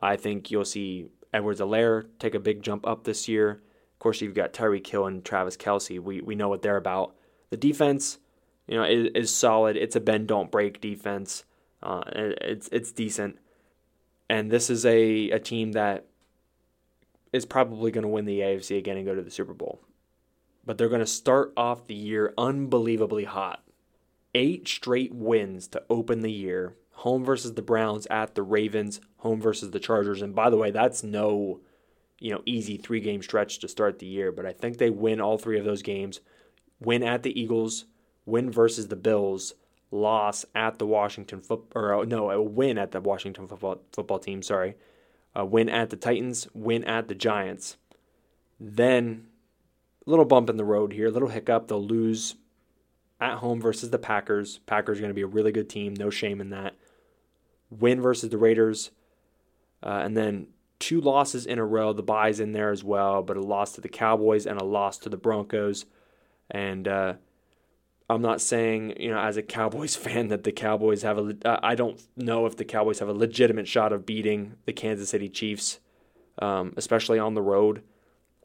I 0.02 0.16
think 0.16 0.50
you'll 0.50 0.66
see 0.66 1.10
Edwards-Helaire 1.34 2.08
take 2.18 2.34
a 2.34 2.40
big 2.40 2.64
jump 2.64 2.88
up 2.88 3.04
this 3.04 3.28
year. 3.28 3.62
Of 3.94 4.00
course, 4.00 4.22
you've 4.22 4.34
got 4.34 4.54
Tyreek 4.54 4.88
Hill 4.88 5.06
and 5.06 5.24
Travis 5.24 5.56
Kelce. 5.56 6.00
We 6.00 6.20
we 6.22 6.36
know 6.36 6.50
what 6.50 6.64
they're 6.64 6.78
about. 6.78 7.16
The 7.54 7.58
defense, 7.58 8.18
you 8.66 8.76
know, 8.76 8.84
is, 8.84 9.12
is 9.14 9.36
solid. 9.36 9.78
It's 9.78 9.96
a 9.96 10.00
bend 10.00 10.28
don't 10.28 10.50
break 10.50 10.82
defense. 10.82 11.44
Uh, 11.84 12.02
it's 12.08 12.68
it's 12.70 12.92
decent, 12.92 13.38
and 14.28 14.50
this 14.50 14.72
is 14.72 14.88
a, 14.88 15.30
a 15.30 15.38
team 15.38 15.74
that 15.74 16.08
is 17.32 17.46
probably 17.46 17.92
going 17.92 18.02
to 18.02 18.08
win 18.08 18.26
the 18.26 18.40
AFC 18.40 18.80
again 18.80 18.98
and 18.98 19.06
go 19.06 19.14
to 19.14 19.22
the 19.22 19.30
Super 19.30 19.54
Bowl. 19.54 19.82
But 20.66 20.80
they're 20.80 20.90
going 20.90 21.02
to 21.02 21.06
start 21.06 21.54
off 21.56 21.86
the 21.86 21.94
year 21.94 22.34
unbelievably 22.40 23.26
hot. 23.26 23.64
Eight 24.34 24.68
straight 24.68 25.14
wins 25.14 25.68
to 25.68 25.84
open 25.92 26.22
the 26.22 26.32
year. 26.32 26.74
Home 26.94 27.24
versus 27.24 27.54
the 27.54 27.62
Browns, 27.62 28.08
at 28.08 28.34
the 28.34 28.42
Ravens, 28.42 29.00
home 29.18 29.40
versus 29.40 29.70
the 29.70 29.80
Chargers. 29.80 30.24
And 30.24 30.34
by 30.34 30.50
the 30.50 30.58
way, 30.58 30.72
that's 30.72 31.04
no, 31.04 31.60
you 32.18 32.32
know, 32.32 32.42
easy 32.48 32.78
three 32.78 33.00
game 33.00 33.22
stretch 33.22 33.60
to 33.60 33.68
start 33.68 34.00
the 34.00 34.08
year. 34.08 34.32
But 34.32 34.48
I 34.48 34.54
think 34.54 34.80
they 34.80 34.90
win 34.90 35.22
all 35.22 35.38
three 35.38 35.60
of 35.60 35.66
those 35.66 35.84
games. 35.84 36.20
Win 36.84 37.04
at 37.04 37.24
the 37.24 37.40
Eagles, 37.40 37.86
win 38.26 38.52
versus 38.52 38.88
the 38.88 38.96
Bills, 38.96 39.54
loss 39.94 40.44
at 40.56 40.80
the 40.80 40.88
Washington 40.88 41.40
football 41.40 41.82
or 41.82 42.02
uh, 42.02 42.04
no, 42.04 42.32
a 42.32 42.42
win 42.42 42.78
at 42.78 42.92
the 42.92 43.00
Washington 43.00 43.48
football 43.48 43.82
football 43.92 44.20
team. 44.20 44.42
Sorry, 44.42 44.76
a 45.36 45.46
win 45.46 45.70
at 45.70 45.90
the 45.90 45.96
Titans, 45.96 46.48
win 46.54 46.84
at 46.86 47.08
the 47.08 47.16
Giants. 47.16 47.78
Then 48.60 49.28
a 50.06 50.10
little 50.10 50.26
bump 50.26 50.50
in 50.50 50.58
the 50.58 50.66
road 50.66 50.94
here, 50.94 51.08
a 51.08 51.12
little 51.12 51.30
hiccup. 51.30 51.68
They'll 51.68 51.86
lose 51.86 52.36
at 53.20 53.38
home 53.38 53.62
versus 53.62 53.92
the 53.92 54.00
Packers. 54.00 54.60
Packers 54.66 54.98
are 54.98 55.02
going 55.02 55.10
to 55.10 55.16
be 55.16 55.22
a 55.22 55.28
really 55.28 55.52
good 55.52 55.70
team, 55.70 55.94
no 55.94 56.10
shame 56.10 56.42
in 56.42 56.50
that. 56.50 56.76
Win 57.70 58.02
versus 58.02 58.30
the 58.30 58.38
Raiders, 58.38 58.92
uh, 59.82 60.02
and 60.04 60.18
then 60.18 60.48
two 60.80 61.02
losses 61.02 61.46
in 61.46 61.60
a 61.60 61.66
row. 61.66 61.94
The 61.94 62.04
buys 62.04 62.40
in 62.40 62.52
there 62.52 62.72
as 62.72 62.84
well, 62.84 63.24
but 63.24 63.38
a 63.38 63.42
loss 63.42 63.74
to 63.74 63.82
the 63.82 63.90
Cowboys 63.90 64.46
and 64.46 64.60
a 64.60 64.66
loss 64.66 64.98
to 65.00 65.10
the 65.10 65.18
Broncos. 65.18 65.86
And 66.52 66.88
uh, 66.88 67.14
I'm 68.10 68.22
not 68.22 68.42
saying, 68.42 68.96
you 69.00 69.12
know, 69.12 69.20
as 69.20 69.38
a 69.38 69.44
Cowboys 69.44 69.96
fan 69.98 70.28
that 70.30 70.44
the 70.44 70.52
Cowboys 70.52 71.02
have 71.04 71.18
a. 71.18 71.36
Uh, 71.44 71.60
I 71.64 71.76
don't 71.76 72.02
know 72.16 72.46
if 72.46 72.58
the 72.58 72.66
Cowboys 72.66 73.00
have 73.00 73.10
a 73.10 73.14
legitimate 73.14 73.68
shot 73.68 73.94
of 73.94 74.06
beating 74.06 74.56
the 74.66 74.74
Kansas 74.74 75.10
City 75.10 75.30
Chiefs, 75.30 75.80
um, 76.40 76.74
especially 76.78 77.20
on 77.20 77.34
the 77.34 77.42
road. 77.42 77.84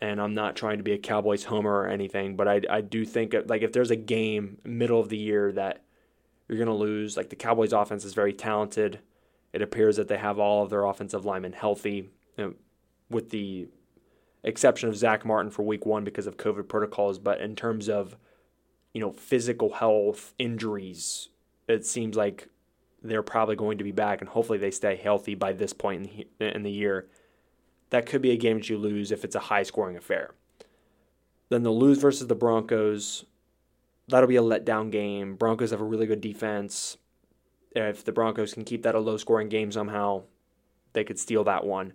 And 0.00 0.20
I'm 0.20 0.34
not 0.34 0.54
trying 0.54 0.78
to 0.78 0.84
be 0.84 0.92
a 0.92 0.98
Cowboys 0.98 1.44
homer 1.44 1.72
or 1.72 1.88
anything, 1.88 2.36
but 2.36 2.46
I, 2.46 2.60
I 2.70 2.82
do 2.82 3.04
think 3.04 3.34
like 3.46 3.62
if 3.62 3.72
there's 3.72 3.90
a 3.90 3.96
game 3.96 4.58
middle 4.62 5.00
of 5.00 5.08
the 5.08 5.16
year 5.16 5.50
that 5.52 5.82
you're 6.48 6.56
going 6.56 6.68
to 6.68 6.74
lose, 6.74 7.16
like 7.16 7.30
the 7.30 7.36
Cowboys 7.36 7.72
offense 7.72 8.04
is 8.04 8.14
very 8.14 8.32
talented. 8.32 9.00
It 9.52 9.60
appears 9.60 9.96
that 9.96 10.06
they 10.06 10.16
have 10.16 10.38
all 10.38 10.62
of 10.62 10.70
their 10.70 10.84
offensive 10.84 11.24
linemen 11.24 11.52
healthy, 11.52 12.10
you 12.36 12.44
know, 12.44 12.54
with 13.10 13.30
the 13.30 13.68
exception 14.42 14.88
of 14.88 14.96
Zack 14.96 15.24
Martin 15.24 15.50
for 15.50 15.62
week 15.62 15.86
one 15.86 16.04
because 16.04 16.26
of 16.26 16.36
COVID 16.36 16.68
protocols. 16.68 17.18
But 17.18 17.40
in 17.40 17.56
terms 17.56 17.88
of 17.88 18.16
you 18.92 19.00
know, 19.00 19.12
physical 19.12 19.74
health, 19.74 20.34
injuries, 20.38 21.28
it 21.68 21.84
seems 21.86 22.16
like 22.16 22.48
they're 23.02 23.22
probably 23.22 23.56
going 23.56 23.78
to 23.78 23.84
be 23.84 23.92
back, 23.92 24.20
and 24.20 24.28
hopefully 24.28 24.58
they 24.58 24.70
stay 24.70 24.96
healthy 24.96 25.34
by 25.34 25.52
this 25.52 25.72
point 25.72 26.10
in 26.10 26.24
the, 26.38 26.56
in 26.56 26.62
the 26.62 26.70
year. 26.70 27.08
That 27.90 28.06
could 28.06 28.22
be 28.22 28.32
a 28.32 28.36
game 28.36 28.58
that 28.58 28.68
you 28.68 28.76
lose 28.76 29.12
if 29.12 29.24
it's 29.24 29.36
a 29.36 29.40
high 29.40 29.62
scoring 29.62 29.96
affair. 29.96 30.34
Then 31.48 31.62
they'll 31.62 31.78
lose 31.78 31.98
versus 31.98 32.26
the 32.26 32.34
Broncos. 32.34 33.24
That'll 34.08 34.28
be 34.28 34.36
a 34.36 34.42
letdown 34.42 34.90
game. 34.90 35.36
Broncos 35.36 35.70
have 35.70 35.80
a 35.80 35.84
really 35.84 36.06
good 36.06 36.20
defense. 36.20 36.96
If 37.76 38.04
the 38.04 38.12
Broncos 38.12 38.54
can 38.54 38.64
keep 38.64 38.82
that 38.82 38.94
a 38.94 39.00
low 39.00 39.16
scoring 39.16 39.48
game 39.48 39.70
somehow, 39.70 40.24
they 40.92 41.04
could 41.04 41.18
steal 41.18 41.44
that 41.44 41.64
one 41.64 41.92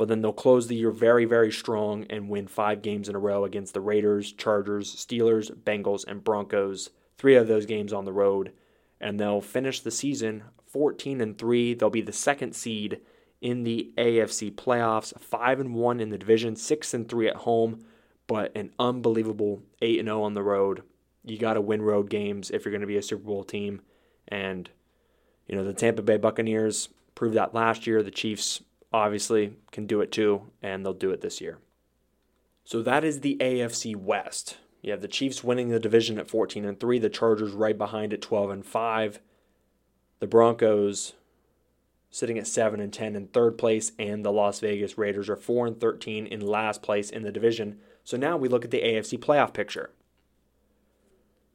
but 0.00 0.08
then 0.08 0.22
they'll 0.22 0.32
close 0.32 0.66
the 0.66 0.76
year 0.76 0.90
very, 0.90 1.26
very 1.26 1.52
strong 1.52 2.06
and 2.08 2.30
win 2.30 2.46
five 2.46 2.80
games 2.80 3.10
in 3.10 3.14
a 3.14 3.18
row 3.18 3.44
against 3.44 3.74
the 3.74 3.82
Raiders, 3.82 4.32
Chargers, 4.32 4.96
Steelers, 4.96 5.54
Bengals, 5.54 6.06
and 6.06 6.24
Broncos. 6.24 6.88
Three 7.18 7.34
of 7.36 7.48
those 7.48 7.66
games 7.66 7.92
on 7.92 8.06
the 8.06 8.12
road, 8.14 8.54
and 8.98 9.20
they'll 9.20 9.42
finish 9.42 9.80
the 9.80 9.90
season 9.90 10.44
14 10.68 11.20
and 11.20 11.36
three. 11.36 11.74
They'll 11.74 11.90
be 11.90 12.00
the 12.00 12.14
second 12.14 12.54
seed 12.54 13.02
in 13.42 13.64
the 13.64 13.92
AFC 13.98 14.54
playoffs, 14.54 15.12
five 15.20 15.60
and 15.60 15.74
one 15.74 16.00
in 16.00 16.08
the 16.08 16.16
division, 16.16 16.56
six 16.56 16.94
and 16.94 17.06
three 17.06 17.28
at 17.28 17.36
home, 17.36 17.84
but 18.26 18.56
an 18.56 18.72
unbelievable 18.78 19.60
eight 19.82 19.98
and 19.98 20.08
zero 20.08 20.22
on 20.22 20.32
the 20.32 20.42
road. 20.42 20.82
You 21.26 21.36
got 21.36 21.54
to 21.54 21.60
win 21.60 21.82
road 21.82 22.08
games 22.08 22.50
if 22.50 22.64
you're 22.64 22.72
going 22.72 22.80
to 22.80 22.86
be 22.86 22.96
a 22.96 23.02
Super 23.02 23.24
Bowl 23.24 23.44
team, 23.44 23.82
and 24.28 24.70
you 25.46 25.56
know 25.56 25.64
the 25.64 25.74
Tampa 25.74 26.00
Bay 26.00 26.16
Buccaneers 26.16 26.88
proved 27.14 27.36
that 27.36 27.52
last 27.52 27.86
year. 27.86 28.02
The 28.02 28.10
Chiefs 28.10 28.62
obviously 28.92 29.54
can 29.72 29.86
do 29.86 30.00
it 30.00 30.12
too, 30.12 30.50
and 30.62 30.84
they'll 30.84 30.92
do 30.92 31.10
it 31.10 31.20
this 31.20 31.40
year. 31.40 31.58
So 32.64 32.82
that 32.82 33.04
is 33.04 33.20
the 33.20 33.36
AFC 33.40 33.96
West. 33.96 34.58
You 34.82 34.92
have 34.92 35.02
the 35.02 35.08
Chiefs 35.08 35.44
winning 35.44 35.68
the 35.68 35.78
division 35.78 36.18
at 36.18 36.28
14 36.28 36.64
and 36.64 36.78
3, 36.78 36.98
the 36.98 37.10
Chargers 37.10 37.52
right 37.52 37.76
behind 37.76 38.12
at 38.12 38.22
12 38.22 38.50
and 38.50 38.66
5, 38.66 39.20
the 40.20 40.26
Broncos 40.26 41.14
sitting 42.10 42.38
at 42.38 42.46
7 42.46 42.80
and 42.80 42.92
10 42.92 43.14
in 43.14 43.28
third 43.28 43.56
place, 43.56 43.92
and 43.98 44.24
the 44.24 44.32
Las 44.32 44.60
Vegas 44.60 44.98
Raiders 44.98 45.28
are 45.28 45.36
4 45.36 45.68
and 45.68 45.80
13 45.80 46.26
in 46.26 46.40
last 46.40 46.82
place 46.82 47.10
in 47.10 47.22
the 47.22 47.30
division. 47.30 47.78
So 48.02 48.16
now 48.16 48.36
we 48.36 48.48
look 48.48 48.64
at 48.64 48.70
the 48.70 48.82
AFC 48.82 49.18
playoff 49.18 49.52
picture. 49.52 49.90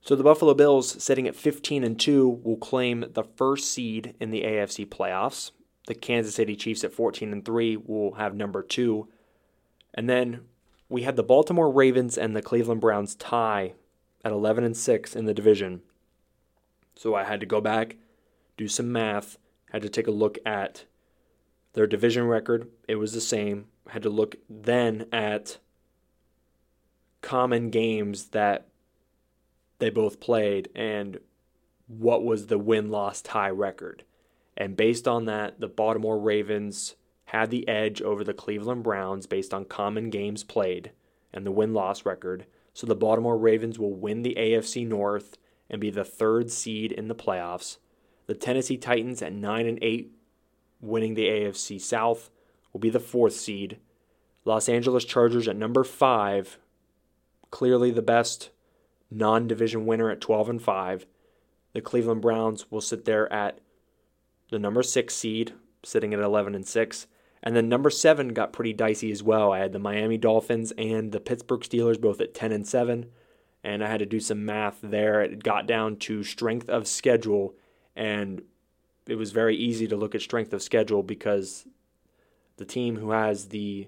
So 0.01 0.15
the 0.15 0.23
Buffalo 0.23 0.53
Bills, 0.53 1.03
sitting 1.03 1.27
at 1.27 1.35
15 1.35 1.83
and 1.83 1.99
2, 1.99 2.41
will 2.43 2.57
claim 2.57 3.05
the 3.13 3.23
first 3.23 3.71
seed 3.71 4.13
in 4.19 4.29
the 4.29 4.43
AFC 4.43 4.87
playoffs 4.87 5.51
the 5.87 5.95
Kansas 5.95 6.35
City 6.35 6.55
Chiefs 6.55 6.83
at 6.83 6.93
14 6.93 7.31
and 7.31 7.45
3 7.45 7.77
will 7.77 8.13
have 8.13 8.35
number 8.35 8.63
2. 8.63 9.07
And 9.93 10.09
then 10.09 10.41
we 10.89 11.03
had 11.03 11.15
the 11.15 11.23
Baltimore 11.23 11.71
Ravens 11.71 12.17
and 12.17 12.35
the 12.35 12.41
Cleveland 12.41 12.81
Browns 12.81 13.15
tie 13.15 13.73
at 14.23 14.31
11 14.31 14.63
and 14.63 14.75
6 14.75 15.15
in 15.15 15.25
the 15.25 15.33
division. 15.33 15.81
So 16.95 17.15
I 17.15 17.23
had 17.23 17.39
to 17.39 17.45
go 17.45 17.61
back, 17.61 17.97
do 18.57 18.67
some 18.67 18.91
math, 18.91 19.37
had 19.71 19.81
to 19.81 19.89
take 19.89 20.07
a 20.07 20.11
look 20.11 20.37
at 20.45 20.85
their 21.73 21.87
division 21.87 22.23
record. 22.25 22.69
It 22.87 22.95
was 22.95 23.13
the 23.13 23.21
same. 23.21 23.65
had 23.89 24.03
to 24.03 24.09
look 24.09 24.37
then 24.49 25.07
at 25.11 25.57
common 27.21 27.69
games 27.69 28.27
that 28.27 28.67
they 29.79 29.89
both 29.89 30.19
played 30.19 30.69
and 30.73 31.19
what 31.87 32.23
was 32.23 32.47
the 32.47 32.57
win 32.57 32.89
loss 32.89 33.21
tie 33.21 33.49
record. 33.49 34.03
And 34.57 34.77
based 34.77 35.07
on 35.07 35.25
that, 35.25 35.59
the 35.59 35.67
Baltimore 35.67 36.19
Ravens 36.19 36.95
had 37.25 37.49
the 37.49 37.67
edge 37.67 38.01
over 38.01 38.23
the 38.23 38.33
Cleveland 38.33 38.83
Browns 38.83 39.25
based 39.25 39.53
on 39.53 39.65
common 39.65 40.09
games 40.09 40.43
played 40.43 40.91
and 41.33 41.45
the 41.45 41.51
win 41.51 41.73
loss 41.73 42.05
record. 42.05 42.45
So 42.73 42.87
the 42.87 42.95
Baltimore 42.95 43.37
Ravens 43.37 43.79
will 43.79 43.93
win 43.93 44.21
the 44.21 44.35
AFC 44.37 44.87
North 44.87 45.37
and 45.69 45.81
be 45.81 45.89
the 45.89 46.05
third 46.05 46.51
seed 46.51 46.91
in 46.91 47.07
the 47.07 47.15
playoffs. 47.15 47.77
The 48.27 48.35
Tennessee 48.35 48.77
Titans 48.77 49.21
at 49.21 49.33
9 49.33 49.65
and 49.65 49.79
8 49.81 50.11
winning 50.81 51.15
the 51.15 51.25
AFC 51.25 51.81
South 51.81 52.29
will 52.71 52.79
be 52.79 52.89
the 52.89 52.99
fourth 52.99 53.33
seed. 53.33 53.79
Los 54.45 54.69
Angeles 54.69 55.05
Chargers 55.05 55.47
at 55.47 55.55
number 55.55 55.83
5 55.83 56.59
clearly 57.51 57.89
the 57.89 58.01
best 58.01 58.49
non-division 59.09 59.85
winner 59.85 60.09
at 60.09 60.19
12 60.19 60.49
and 60.49 60.61
5. 60.61 61.05
The 61.73 61.81
Cleveland 61.81 62.21
Browns 62.21 62.69
will 62.69 62.81
sit 62.81 63.05
there 63.05 63.31
at 63.31 63.59
the 64.49 64.59
number 64.59 64.83
six 64.83 65.15
seed, 65.15 65.53
sitting 65.83 66.13
at 66.13 66.19
11 66.19 66.55
and 66.55 66.67
6. 66.67 67.07
And 67.43 67.55
then 67.55 67.69
number 67.69 67.89
seven 67.89 68.29
got 68.29 68.53
pretty 68.53 68.73
dicey 68.73 69.11
as 69.11 69.21
well. 69.21 69.51
I 69.51 69.59
had 69.59 69.71
the 69.71 69.79
Miami 69.79 70.17
Dolphins 70.17 70.73
and 70.77 71.11
the 71.11 71.19
Pittsburgh 71.19 71.61
Steelers 71.61 72.01
both 72.01 72.19
at 72.19 72.33
10 72.33 72.51
and 72.51 72.67
7. 72.67 73.05
And 73.63 73.83
I 73.83 73.87
had 73.87 73.99
to 73.99 74.05
do 74.05 74.19
some 74.19 74.45
math 74.45 74.79
there. 74.81 75.21
It 75.21 75.43
got 75.43 75.67
down 75.67 75.97
to 75.97 76.23
strength 76.23 76.69
of 76.69 76.87
schedule. 76.87 77.55
And 77.95 78.41
it 79.07 79.15
was 79.15 79.31
very 79.31 79.55
easy 79.55 79.87
to 79.87 79.95
look 79.95 80.15
at 80.15 80.21
strength 80.21 80.53
of 80.53 80.63
schedule 80.63 81.03
because 81.03 81.67
the 82.57 82.65
team 82.65 82.97
who 82.97 83.11
has 83.11 83.49
the 83.49 83.87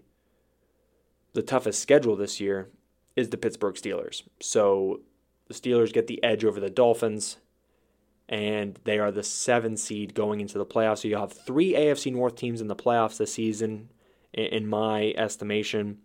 the 1.33 1.41
toughest 1.43 1.79
schedule 1.79 2.15
this 2.15 2.39
year 2.39 2.69
is 3.15 3.29
the 3.29 3.37
Pittsburgh 3.37 3.75
Steelers. 3.75 4.23
So 4.39 5.01
the 5.47 5.53
Steelers 5.53 5.93
get 5.93 6.07
the 6.07 6.23
edge 6.23 6.43
over 6.43 6.59
the 6.59 6.69
Dolphins 6.69 7.37
and 8.29 8.79
they 8.83 8.99
are 8.99 9.11
the 9.11 9.23
seven 9.23 9.77
seed 9.77 10.13
going 10.13 10.41
into 10.41 10.57
the 10.57 10.65
playoffs. 10.65 10.99
So 10.99 11.07
you 11.07 11.17
have 11.17 11.33
three 11.33 11.73
AFC 11.73 12.11
North 12.11 12.35
teams 12.35 12.61
in 12.61 12.67
the 12.67 12.75
playoffs 12.75 13.17
this 13.17 13.33
season, 13.33 13.89
in 14.33 14.67
my 14.67 15.13
estimation. 15.17 15.99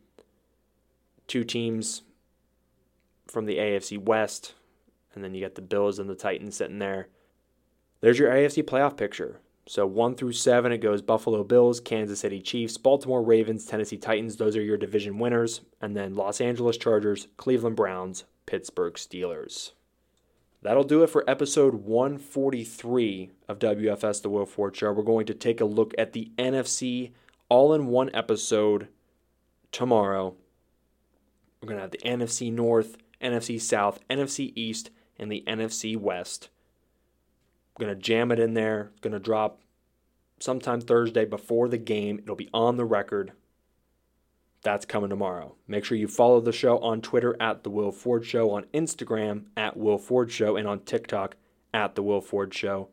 Two 1.26 1.44
teams 1.44 2.02
from 3.26 3.46
the 3.46 3.56
AFC 3.56 3.98
West, 3.98 4.54
and 5.14 5.24
then 5.24 5.34
you 5.34 5.40
got 5.40 5.54
the 5.54 5.62
Bills 5.62 5.98
and 5.98 6.08
the 6.08 6.14
Titans 6.14 6.56
sitting 6.56 6.78
there. 6.78 7.08
There's 8.00 8.18
your 8.18 8.30
AFC 8.30 8.62
playoff 8.64 8.96
picture. 8.96 9.40
So 9.66 9.86
one 9.86 10.16
through 10.16 10.32
seven, 10.32 10.72
it 10.72 10.78
goes 10.78 11.02
Buffalo 11.02 11.44
Bills, 11.44 11.78
Kansas 11.78 12.20
City 12.20 12.40
Chiefs, 12.40 12.76
Baltimore 12.76 13.22
Ravens, 13.22 13.64
Tennessee 13.64 13.96
Titans. 13.96 14.36
Those 14.36 14.56
are 14.56 14.62
your 14.62 14.76
division 14.76 15.18
winners. 15.18 15.60
And 15.80 15.96
then 15.96 16.14
Los 16.16 16.40
Angeles 16.40 16.76
Chargers, 16.76 17.28
Cleveland 17.36 17.76
Browns, 17.76 18.24
Pittsburgh 18.44 18.94
Steelers. 18.94 19.70
That'll 20.62 20.84
do 20.84 21.02
it 21.02 21.10
for 21.10 21.28
episode 21.28 21.74
143 21.74 23.32
of 23.48 23.58
WFS 23.58 24.22
The 24.22 24.28
Will 24.30 24.46
Ford 24.46 24.76
Show. 24.76 24.92
We're 24.92 25.02
going 25.02 25.26
to 25.26 25.34
take 25.34 25.60
a 25.60 25.64
look 25.64 25.92
at 25.98 26.12
the 26.12 26.30
NFC 26.38 27.10
all 27.48 27.74
in 27.74 27.88
one 27.88 28.10
episode 28.14 28.86
tomorrow. 29.72 30.36
We're 31.60 31.66
going 31.66 31.78
to 31.78 31.82
have 31.82 31.90
the 31.90 31.98
NFC 31.98 32.52
North, 32.52 32.96
NFC 33.20 33.60
South, 33.60 33.98
NFC 34.08 34.52
East, 34.54 34.90
and 35.18 35.32
the 35.32 35.42
NFC 35.48 35.96
West. 35.96 36.48
I'm 37.76 37.84
going 37.84 37.96
to 37.96 38.00
jam 38.00 38.30
it 38.30 38.38
in 38.38 38.54
there. 38.54 38.92
Going 39.00 39.14
to 39.14 39.18
drop 39.18 39.60
sometime 40.38 40.80
Thursday 40.80 41.24
before 41.24 41.68
the 41.68 41.78
game. 41.78 42.20
It'll 42.22 42.36
be 42.36 42.50
on 42.54 42.76
the 42.76 42.84
record. 42.84 43.32
That's 44.62 44.86
coming 44.86 45.10
tomorrow. 45.10 45.56
Make 45.66 45.84
sure 45.84 45.98
you 45.98 46.06
follow 46.06 46.40
the 46.40 46.52
show 46.52 46.78
on 46.78 47.00
Twitter 47.00 47.36
at 47.40 47.64
The 47.64 47.70
Will 47.70 47.90
Ford 47.90 48.24
Show, 48.24 48.50
on 48.50 48.64
Instagram 48.72 49.46
at 49.56 49.76
Will 49.76 49.98
Ford 49.98 50.30
Show, 50.30 50.56
and 50.56 50.68
on 50.68 50.80
TikTok 50.80 51.36
at 51.74 51.96
The 51.96 52.02
Will 52.02 52.20
Ford 52.20 52.54
Show. 52.54 52.88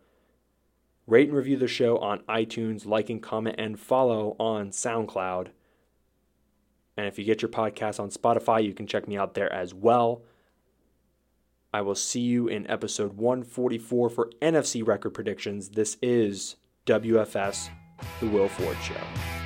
Rate 1.06 1.30
and 1.30 1.38
review 1.38 1.58
the 1.58 1.68
show 1.68 1.98
on 2.00 2.20
iTunes, 2.30 2.86
like 2.86 3.10
and 3.10 3.22
comment, 3.22 3.56
and 3.60 3.80
follow 3.80 4.36
on 4.40 4.70
SoundCloud. 4.70 5.50
And 6.98 7.08
if 7.08 7.18
you 7.18 7.26
get 7.26 7.42
your 7.42 7.50
podcast 7.50 8.00
on 8.00 8.10
Spotify, 8.10 8.64
you 8.64 8.74
can 8.74 8.88
check 8.88 9.08
me 9.08 9.18
out 9.18 9.34
there 9.34 9.52
as 9.54 9.74
well. 9.74 10.24
I 11.72 11.82
will 11.82 11.96
see 11.96 12.22
you 12.22 12.48
in 12.48 12.70
episode 12.70 13.14
144 13.14 14.10
for 14.10 14.32
NFC 14.42 14.86
record 14.86 15.12
predictions. 15.12 15.70
This 15.70 15.98
is 16.02 16.56
WFS, 16.88 17.70
The 18.20 18.28
Will 18.28 18.50
Ford 18.50 18.78
Show. 18.84 19.39